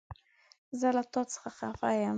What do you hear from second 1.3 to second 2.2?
سخته خفه يم!